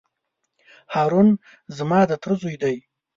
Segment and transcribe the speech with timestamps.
[0.93, 1.27] هارون
[1.77, 2.75] زما د تره زوی دی.